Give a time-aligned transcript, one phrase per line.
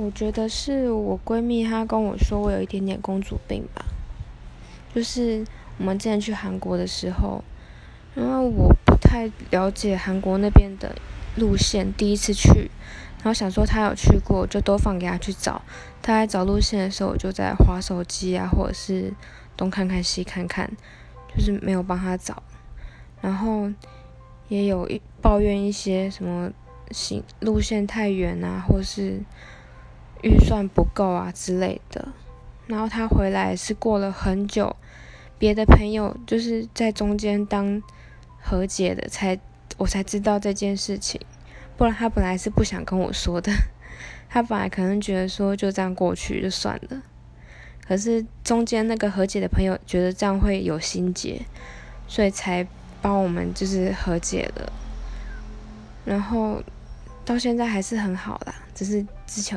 [0.00, 3.84] 我觉得是我闺蜜她跟我说我有一点点公主病吧，
[4.94, 5.44] 就是
[5.76, 7.42] 我们之前去韩国的时候，
[8.14, 10.94] 因为我不太了解韩国那边的
[11.34, 12.70] 路线，第一次去，
[13.16, 15.60] 然后想说她有去过，就都放给她去找。
[16.00, 19.12] 她在找路线的时候，我就在划手机啊，或者是
[19.56, 20.70] 东看看西看看，
[21.34, 22.40] 就是没有帮她找。
[23.20, 23.68] 然后
[24.46, 26.52] 也有一抱怨一些什么
[26.92, 29.20] 行路线太远啊，或是。
[30.22, 32.08] 预算不够啊之类的，
[32.66, 34.74] 然后他回来是过了很久，
[35.38, 37.80] 别的朋友就是在中间当
[38.42, 39.38] 和解的，才
[39.76, 41.20] 我才知道这件事情，
[41.76, 43.52] 不然他本来是不想跟我说的，
[44.28, 47.02] 他本来可能觉得说就这样过去就算了，
[47.86, 51.40] 可是中间那个和解的朋友觉得这样会有心结，
[52.08, 52.66] 所以才
[53.00, 54.72] 帮我们就是和解了，
[56.04, 56.60] 然后
[57.24, 59.56] 到现在还是很好啦，只是之前。